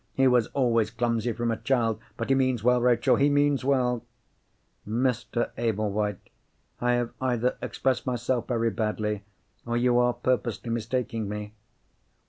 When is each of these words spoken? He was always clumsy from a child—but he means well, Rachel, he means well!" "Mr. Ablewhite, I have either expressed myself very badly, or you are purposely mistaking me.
He 0.15 0.27
was 0.27 0.47
always 0.47 0.89
clumsy 0.89 1.31
from 1.31 1.51
a 1.51 1.57
child—but 1.57 2.29
he 2.29 2.33
means 2.33 2.63
well, 2.63 2.81
Rachel, 2.81 3.17
he 3.17 3.29
means 3.29 3.63
well!" 3.63 4.03
"Mr. 4.87 5.51
Ablewhite, 5.59 6.31
I 6.79 6.93
have 6.93 7.11
either 7.21 7.55
expressed 7.61 8.07
myself 8.07 8.47
very 8.47 8.71
badly, 8.71 9.21
or 9.63 9.77
you 9.77 9.99
are 9.99 10.13
purposely 10.15 10.71
mistaking 10.71 11.29
me. 11.29 11.53